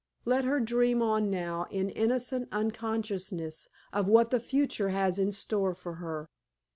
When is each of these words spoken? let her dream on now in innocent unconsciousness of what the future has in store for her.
let 0.25 0.45
her 0.45 0.59
dream 0.59 0.99
on 0.99 1.29
now 1.29 1.67
in 1.69 1.87
innocent 1.91 2.47
unconsciousness 2.51 3.69
of 3.93 4.07
what 4.07 4.31
the 4.31 4.39
future 4.39 4.89
has 4.89 5.19
in 5.19 5.31
store 5.31 5.75
for 5.75 5.93
her. 6.01 6.27